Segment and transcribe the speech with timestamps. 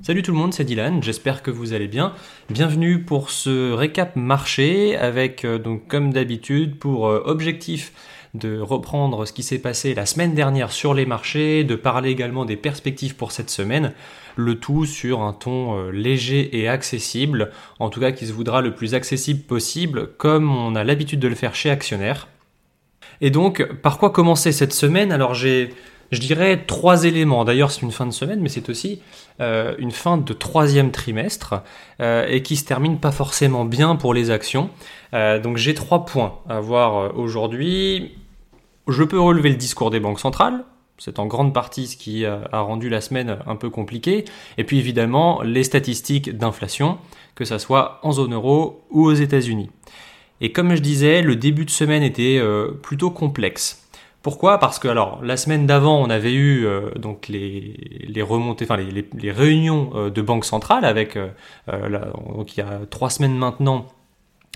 [0.00, 2.12] Salut tout le monde, c'est Dylan, j'espère que vous allez bien.
[2.50, 7.92] Bienvenue pour ce récap marché avec euh, donc comme d'habitude pour euh, objectif
[8.32, 12.44] de reprendre ce qui s'est passé la semaine dernière sur les marchés, de parler également
[12.44, 13.92] des perspectives pour cette semaine,
[14.36, 18.60] le tout sur un ton euh, léger et accessible, en tout cas qui se voudra
[18.60, 22.28] le plus accessible possible comme on a l'habitude de le faire chez Actionnaire.
[23.20, 25.10] Et donc, par quoi commencer cette semaine?
[25.10, 25.70] Alors j'ai
[26.10, 27.44] je dirais trois éléments.
[27.44, 29.00] D'ailleurs, c'est une fin de semaine, mais c'est aussi
[29.40, 31.62] euh, une fin de troisième trimestre
[32.00, 34.70] euh, et qui se termine pas forcément bien pour les actions.
[35.12, 38.16] Euh, donc j'ai trois points à voir aujourd'hui.
[38.86, 40.64] Je peux relever le discours des banques centrales.
[40.96, 44.24] C'est en grande partie ce qui a rendu la semaine un peu compliquée.
[44.56, 46.98] Et puis évidemment, les statistiques d'inflation,
[47.36, 49.70] que ce soit en zone euro ou aux États-Unis.
[50.40, 52.42] Et comme je disais, le début de semaine était
[52.82, 53.87] plutôt complexe.
[54.22, 54.58] Pourquoi?
[54.58, 57.74] Parce que alors la semaine d'avant, on avait eu euh, donc les,
[58.08, 61.28] les, enfin les, réunions euh, de banque centrale avec euh,
[61.68, 63.86] il y a trois semaines maintenant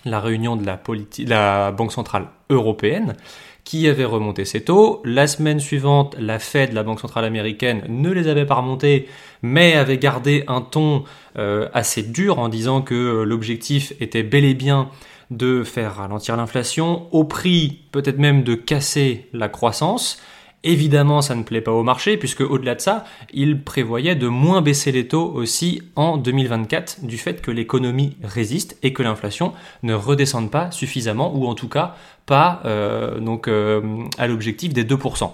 [0.04, 0.80] la réunion de la,
[1.26, 3.14] la banque centrale européenne
[3.62, 5.00] qui avait remonté ses taux.
[5.04, 9.08] La semaine suivante, la Fed, la banque centrale américaine, ne les avait pas remontés,
[9.42, 11.04] mais avait gardé un ton
[11.36, 14.90] assez dur en disant que l'objectif était bel et bien
[15.36, 20.20] de faire ralentir l'inflation, au prix peut-être même de casser la croissance.
[20.64, 24.62] Évidemment, ça ne plaît pas au marché, puisque au-delà de ça, il prévoyait de moins
[24.62, 29.94] baisser les taux aussi en 2024, du fait que l'économie résiste et que l'inflation ne
[29.94, 33.82] redescende pas suffisamment, ou en tout cas pas euh, donc, euh,
[34.18, 35.32] à l'objectif des 2%.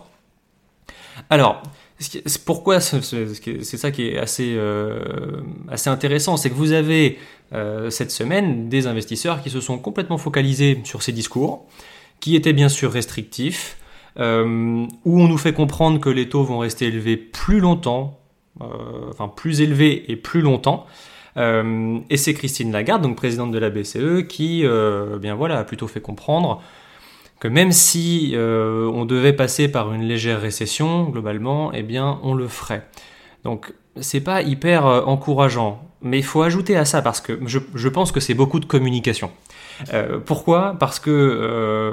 [1.29, 1.63] Alors,
[2.45, 5.01] pourquoi c'est ça qui est assez, euh,
[5.69, 7.19] assez intéressant, c'est que vous avez
[7.53, 11.67] euh, cette semaine des investisseurs qui se sont complètement focalisés sur ces discours,
[12.21, 13.79] qui étaient bien sûr restrictifs,
[14.21, 18.19] euh, où on nous fait comprendre que les taux vont rester élevés plus longtemps,
[19.11, 20.87] enfin plus élevés et plus longtemps.
[21.37, 24.65] et c'est Christine Lagarde, donc présidente de la BCE, qui
[25.21, 26.61] bien voilà, a plutôt fait comprendre
[27.41, 32.35] que même si euh, on devait passer par une légère récession, globalement, eh bien, on
[32.35, 32.87] le ferait.
[33.45, 35.88] Donc, c'est pas hyper euh, encourageant.
[36.01, 38.67] Mais il faut ajouter à ça parce que je, je pense que c'est beaucoup de
[38.67, 39.31] communication.
[39.93, 40.77] Euh, pourquoi?
[40.79, 41.93] Parce que euh,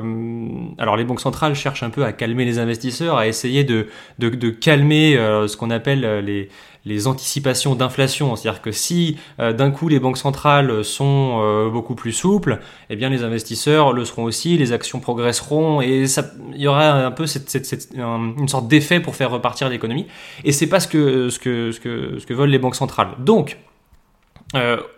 [0.77, 3.88] alors les banques centrales cherchent un peu à calmer les investisseurs, à essayer de,
[4.19, 6.49] de, de calmer euh, ce qu'on appelle les,
[6.85, 8.35] les anticipations d'inflation.
[8.35, 13.23] C'est-à-dire que si d'un coup les banques centrales sont beaucoup plus souples, eh bien les
[13.23, 16.05] investisseurs le seront aussi, les actions progresseront et
[16.53, 20.05] il y aura un peu cette, cette, cette, une sorte d'effet pour faire repartir l'économie.
[20.43, 23.09] Et c'est pas ce que, ce, que, ce, que, ce que veulent les banques centrales.
[23.19, 23.57] Donc,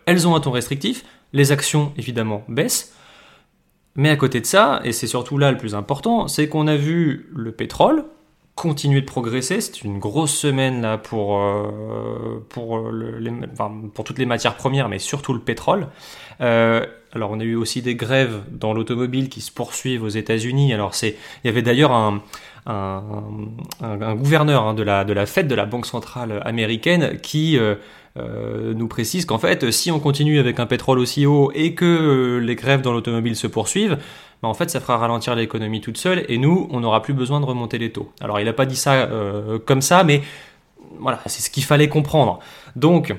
[0.06, 1.03] elles ont un ton restrictif,
[1.34, 2.94] les actions évidemment baissent.
[3.95, 6.75] Mais à côté de ça, et c'est surtout là le plus important, c'est qu'on a
[6.75, 8.06] vu le pétrole
[8.57, 9.62] continuer de progresser.
[9.62, 12.91] C'est une grosse semaine là pour, euh, pour,
[13.94, 15.88] pour toutes les matières premières, mais surtout le pétrole.
[16.41, 20.74] Euh, alors on a eu aussi des grèves dans l'automobile qui se poursuivent aux États-Unis.
[20.74, 22.24] Alors c'est, il y avait d'ailleurs un,
[22.66, 27.75] un, gouverneur hein, de, la, de la Fed, de la Banque centrale américaine, qui euh,
[28.17, 31.85] euh, nous précise qu'en fait, si on continue avec un pétrole aussi haut et que
[31.85, 33.97] euh, les grèves dans l'automobile se poursuivent,
[34.41, 37.39] bah, en fait, ça fera ralentir l'économie toute seule et nous, on n'aura plus besoin
[37.39, 38.11] de remonter les taux.
[38.22, 39.09] Alors, il n'a pas dit ça
[39.66, 40.22] comme ça, mais
[41.00, 42.39] voilà, c'est ce qu'il fallait comprendre.
[42.75, 43.16] Donc,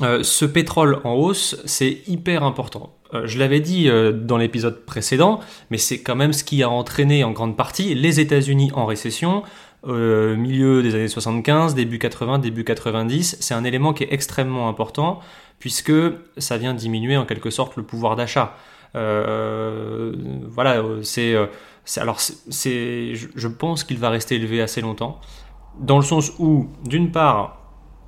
[0.00, 2.92] ce pétrole en hausse, c'est hyper important.
[3.14, 6.70] Euh, je l'avais dit euh, dans l'épisode précédent, mais c'est quand même ce qui a
[6.70, 9.42] entraîné en grande partie les États-Unis en récession,
[9.86, 13.38] euh, milieu des années 75, début 80, début 90.
[13.40, 15.20] C'est un élément qui est extrêmement important
[15.58, 15.92] puisque
[16.38, 18.54] ça vient diminuer en quelque sorte le pouvoir d'achat.
[18.94, 21.36] voilà, c'est
[21.96, 25.20] alors c'est je pense qu'il va rester élevé assez longtemps
[25.78, 27.58] dans le sens où d'une part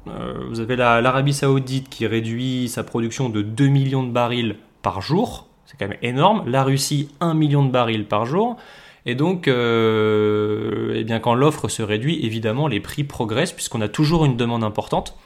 [0.07, 5.47] vous avez l'Arabie Saoudite qui réduit sa production de 2 millions de barils par jour.
[5.65, 6.43] C'est quand même énorme.
[6.47, 8.57] La Russie, 1 million de barils par jour.
[9.05, 13.89] Et donc, euh, eh bien, quand l'offre se réduit, évidemment, les prix progressent puisqu'on a
[13.89, 15.17] toujours une demande importante.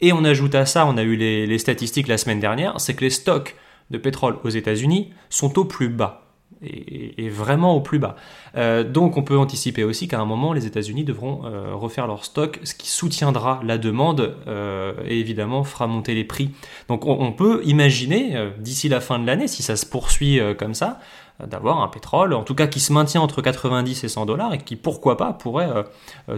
[0.00, 2.94] Et on ajoute à ça, on a eu les, les statistiques la semaine dernière, c'est
[2.94, 3.56] que les stocks
[3.90, 6.25] de pétrole aux États-Unis sont au plus bas
[6.62, 8.16] est, vraiment au plus bas.
[8.56, 12.24] Euh, donc on peut anticiper aussi qu'à un moment, les États-Unis devront euh, refaire leur
[12.24, 16.50] stock, ce qui soutiendra la demande euh, et évidemment fera monter les prix.
[16.88, 21.00] Donc on, peut imaginer, d'ici la fin de l'année, si ça se poursuit comme ça,
[21.44, 24.58] d'avoir un pétrole, en tout cas qui se maintient entre 90 et 100 dollars et
[24.58, 25.68] qui, pourquoi pas, pourrait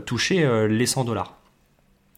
[0.07, 1.35] toucher les 100 dollars.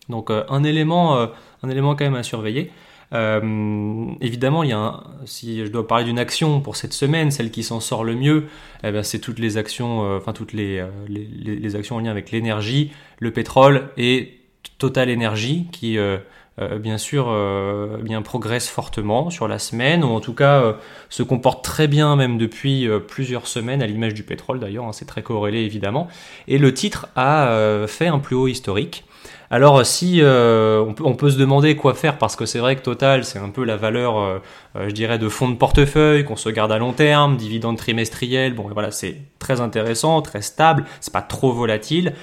[0.08, 1.18] Donc un élément,
[1.62, 2.70] un élément quand même à surveiller.
[3.12, 7.50] Euh, évidemment, il y a si je dois parler d'une action pour cette semaine, celle
[7.50, 8.46] qui s'en sort le mieux,
[8.84, 12.30] eh ben, c'est toutes les actions, euh, enfin toutes euh, les, actions en lien avec
[12.30, 14.38] l'énergie, le pétrole et
[14.78, 15.98] Total Energy qui
[16.78, 17.34] bien sûr,
[18.02, 20.76] bien progresse fortement sur la semaine, ou en tout cas
[21.08, 25.06] se comporte très bien même depuis plusieurs semaines, à l'image du pétrole d'ailleurs, hein, c'est
[25.06, 26.08] très corrélé évidemment.
[26.48, 29.04] Et le titre a fait un plus haut historique.
[29.52, 33.24] Alors si euh, on, peut, se demander quoi faire parce que c'est vrai que Total
[33.24, 34.38] c'est un peu la valeur, euh,
[34.76, 38.54] euh, je dirais, de fonds de portefeuille qu'on se garde à long terme, dividendes trimestriels.
[38.54, 42.14] Bon voilà, c'est très intéressant, très stable, c'est pas trop volatile.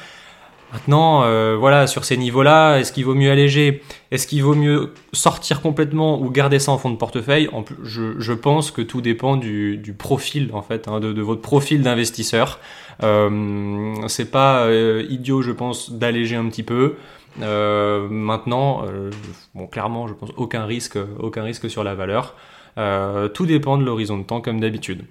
[0.73, 1.21] Maintenant,
[1.57, 3.81] voilà, sur ces niveaux-là, est-ce qu'il vaut mieux alléger?
[4.11, 7.49] Est-ce qu'il vaut mieux sortir complètement ou garder ça en fonds de portefeuille?
[7.83, 12.59] Je, pense que tout dépend du, profil, en fait, hein, de, votre profil d'investisseur.
[12.99, 14.67] c'est pas
[15.09, 16.97] idiot, je pense, d'alléger un petit peu.
[17.41, 19.11] Euh, maintenant, euh,
[19.53, 22.35] bon, clairement, je pense aucun risque, aucun risque sur la valeur.
[22.77, 25.05] Euh, tout dépend de l'horizon de temps, comme d'habitude.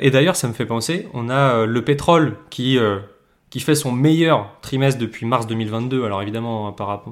[0.00, 2.78] et d'ailleurs, ça me fait penser, on a le pétrole qui
[3.48, 6.04] qui fait son meilleur trimestre depuis mars 2022.
[6.04, 7.04] Alors évidemment, par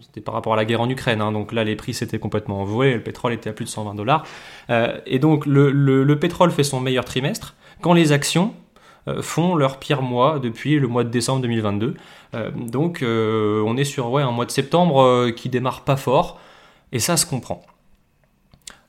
[0.00, 2.60] c'était par rapport à la guerre en Ukraine, hein, donc là les prix s'étaient complètement
[2.60, 4.24] envolés, le pétrole était à plus de 120 dollars.
[5.06, 8.52] et donc le, le, pétrole fait son meilleur trimestre quand les actions
[9.20, 11.94] font leur pire mois depuis le mois de décembre 2022.
[12.34, 16.40] Euh, donc euh, on est sur ouais, un mois de septembre qui démarre pas fort,
[16.92, 17.62] et ça se comprend.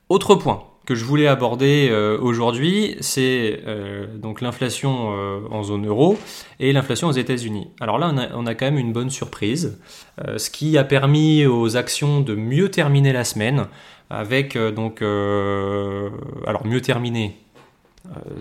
[0.09, 1.89] Autre point que je voulais aborder
[2.21, 3.63] aujourd'hui, c'est
[4.15, 5.15] donc l'inflation
[5.49, 6.17] en zone euro
[6.59, 7.69] et l'inflation aux États-Unis.
[7.79, 9.79] Alors là, on a, quand même une bonne surprise,
[10.35, 13.67] ce qui a permis aux actions de mieux terminer la semaine
[14.09, 17.42] avec donc alors mieux terminer euh,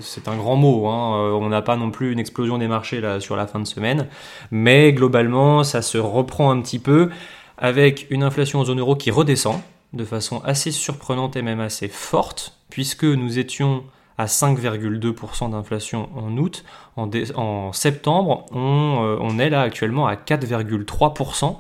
[0.01, 1.17] c'est un grand mot, hein.
[1.17, 4.09] euh, on n'a pas non plus une explosion des marchés sur la fin de semaine,
[4.51, 7.11] mais globalement ça se reprend un petit peu
[7.59, 9.61] avec une inflation en zone euro qui redescend
[9.93, 13.85] de façon assez surprenante et même assez forte, puisque nous étions
[14.19, 16.65] à 5,2% d'inflation en août,
[16.97, 21.59] en, septembre euh, on, est là actuellement à 4,3%, donc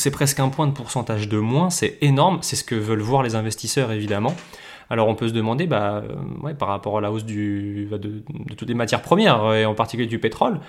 [0.00, 3.22] c'est presque un point de pourcentage de moins, c'est énorme, c'est ce que veulent voir
[3.22, 4.34] les investisseurs évidemment.
[4.94, 6.04] Alors on peut se demander, bah,
[6.44, 8.22] euh, par rapport à la hausse du, de,
[8.56, 10.60] toutes les matières premières, et en particulier du pétrole,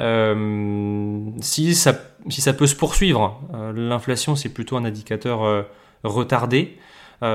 [0.00, 3.40] euh, si, ça, peut se poursuivre.
[3.54, 5.66] Euh, l'inflation, c'est plutôt un indicateur
[6.02, 6.78] retardé.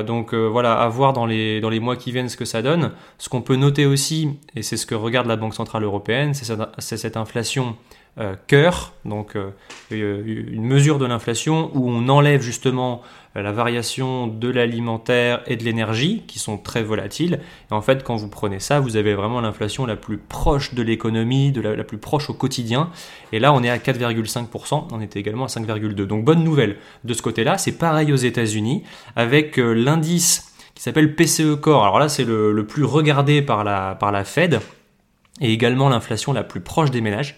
[0.05, 2.91] donc voilà, à voir dans les, dans les mois qui viennent ce que ça donne.
[3.17, 6.97] Ce qu'on peut noter aussi, et c'est ce que regarde la Banque Centrale Européenne, c'est
[6.97, 7.95] cette inflation euh,
[8.47, 9.51] cœur, donc euh,
[9.91, 13.01] une mesure de l'inflation où on enlève justement
[13.35, 17.41] euh, la variation de l'alimentaire et de l'énergie qui sont très volatiles.
[17.69, 20.81] Et en fait, quand vous prenez ça, vous avez vraiment l'inflation la plus proche de
[20.81, 22.89] l'économie, la, plus proche au quotidien.
[23.33, 26.05] Et là, on est à 4,5%, on était également à 5,2%.
[26.05, 27.57] Donc bonne nouvelle de ce côté-là.
[27.57, 28.83] C'est pareil aux États-Unis
[29.17, 31.83] avec l'indice qui s'appelle PCE Core.
[31.83, 34.61] Alors là, c'est le, plus regardé par la, par la Fed
[35.41, 37.37] et également l'inflation la plus proche des ménages.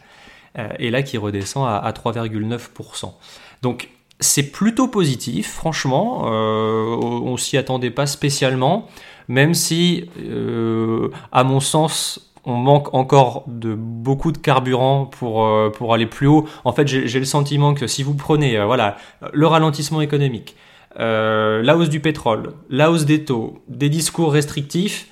[0.57, 3.13] Euh, et là qui redescend à, 3,9%.
[3.61, 3.89] Donc
[4.19, 8.87] c'est plutôt positif, franchement, euh, on s'y attendait pas spécialement,
[9.27, 15.93] même si, euh, à mon sens, on manque encore de beaucoup de carburant pour, pour
[15.93, 16.47] aller plus haut.
[16.63, 18.95] En fait, j'ai le sentiment que si vous prenez voilà,
[19.33, 20.55] le ralentissement économique,
[20.97, 25.09] la hausse du pétrole, la hausse des taux, des discours restrictifs,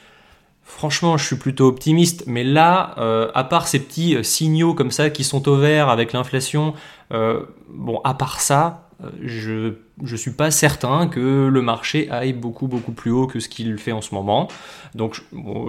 [0.68, 4.90] Franchement, je suis plutôt optimiste, mais là, euh, à part ces petits euh, signaux comme
[4.90, 6.74] ça qui sont au vert avec l'inflation,
[7.14, 8.90] euh, bon, à part ça,
[9.22, 13.48] je ne suis pas certain que le marché aille beaucoup beaucoup plus haut que ce
[13.48, 14.48] qu'il fait en ce moment.
[14.96, 15.22] Donc,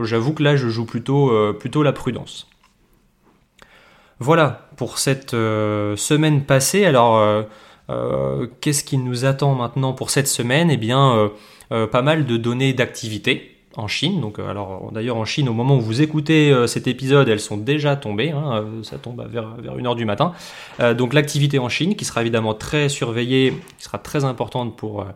[0.03, 2.49] j'avoue que là, je joue plutôt plutôt la prudence.
[4.21, 6.85] Voilà pour cette semaine passée.
[6.85, 7.45] Alors,
[8.61, 10.71] qu'est-ce qui nous attend maintenant pour cette semaine?
[10.71, 11.31] Eh bien,
[11.69, 14.21] pas mal de données d'activité en Chine.
[14.21, 17.41] Donc, euh, alors, d'ailleurs, en Chine, au moment où vous écoutez euh, cet épisode, elles
[17.41, 18.31] sont déjà tombées.
[18.31, 20.33] Hein, euh, ça tombe vers, vers 1h du matin.
[20.97, 25.07] donc, l'activité en Chine, qui sera évidemment très surveillée, qui sera très importante pour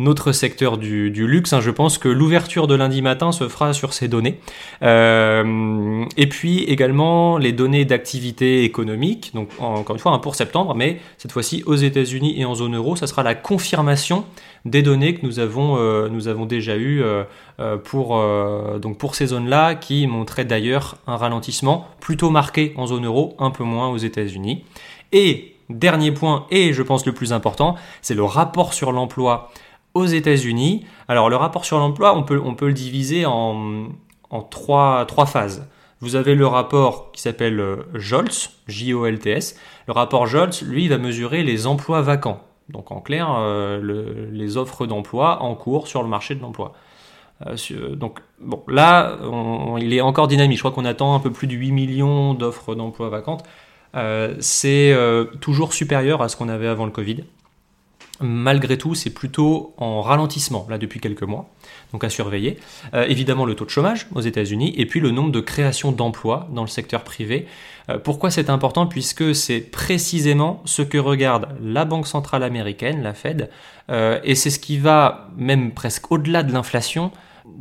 [0.00, 1.52] notre secteur du, luxe.
[1.52, 1.60] Hein.
[1.60, 4.40] je pense que l'ouverture de lundi matin se fera sur ces données.
[4.82, 10.74] Euh, et puis également les données d'activité économique, donc encore une fois hein, pour septembre,
[10.74, 14.24] mais cette fois-ci aux États-Unis et en zone euro, ça sera la confirmation
[14.64, 17.24] des données que nous avons, euh, nous avons déjà eues euh,
[17.76, 18.18] pour,
[18.80, 23.50] donc pour ces zones-là, qui montraient d'ailleurs un ralentissement plutôt marqué en zone euro, un
[23.50, 24.64] peu moins aux États-Unis.
[25.12, 29.50] Et dernier point, et je pense le plus important, c'est le rapport sur l'emploi
[29.94, 30.84] aux États-Unis.
[31.08, 33.88] Alors le rapport sur l'emploi, on peut, le diviser en,
[34.30, 35.68] en trois, phases.
[36.00, 39.58] Vous avez le rapport qui s'appelle euh, JOLTS, J-O-L-T-S.
[39.86, 42.40] Le rapport JOLTS, lui, va mesurer les emplois vacants.
[42.70, 46.72] Donc en clair, euh, les offres d'emploi en cours sur le marché de l'emploi.
[47.46, 49.18] Euh, donc bon, là,
[49.78, 50.56] il est encore dynamique.
[50.56, 53.44] Je crois qu'on attend un peu plus de 8 millions d'offres d'emploi vacantes.
[54.38, 54.96] c'est
[55.40, 57.24] toujours supérieur à ce qu'on avait avant le Covid.
[58.22, 61.48] Malgré tout, c'est plutôt en ralentissement, là, depuis quelques mois,
[61.92, 62.58] donc à surveiller.
[62.92, 66.46] Euh, évidemment, le taux de chômage aux États-Unis, et puis le nombre de créations d'emplois
[66.52, 67.46] dans le secteur privé.
[67.88, 68.86] Euh, pourquoi c'est important?
[68.86, 73.48] Puisque c'est précisément ce que regarde la Banque centrale américaine, la Fed,
[73.90, 77.12] euh, et c'est ce qui va, même presque au-delà de l'inflation,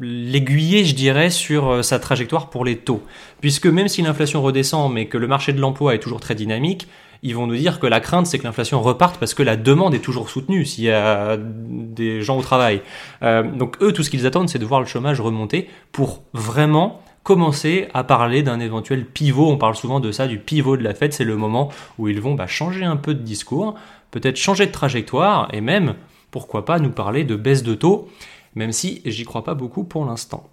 [0.01, 3.01] l'aiguiller, je dirais, sur sa trajectoire pour les taux.
[3.39, 6.89] Puisque même si l'inflation redescend, mais que le marché de l'emploi est toujours très dynamique,
[7.21, 9.93] ils vont nous dire que la crainte, c'est que l'inflation reparte parce que la demande
[9.93, 12.81] est toujours soutenue s'il y a des gens au travail.
[13.23, 17.01] Euh, donc eux, tout ce qu'ils attendent, c'est de voir le chômage remonter pour vraiment
[17.23, 19.49] commencer à parler d'un éventuel pivot.
[19.49, 21.13] On parle souvent de ça, du pivot de la fête.
[21.13, 23.75] C'est le moment où ils vont bah, changer un peu de discours,
[24.11, 25.95] peut-être changer de trajectoire et même,
[26.31, 28.07] pourquoi pas, nous parler de baisse de taux,
[28.55, 30.49] même si j'y crois pas beaucoup pour l'instant.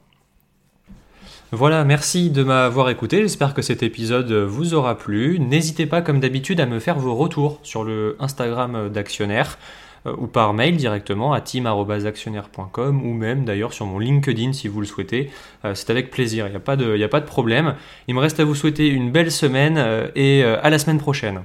[1.52, 3.22] Voilà, merci de m'avoir écouté.
[3.22, 5.38] J'espère que cet épisode vous aura plu.
[5.38, 9.56] N'hésitez pas, comme d'habitude, à me faire vos retours sur le Instagram d'Actionnaire
[10.06, 14.80] euh, ou par mail directement à team.actionnaire.com ou même d'ailleurs sur mon LinkedIn si vous
[14.80, 15.30] le souhaitez.
[15.64, 17.74] Euh, c'est avec plaisir, il n'y a, pas de, problème.
[18.08, 21.42] Il me reste à vous souhaiter une belle semaine euh, et à la semaine prochaine.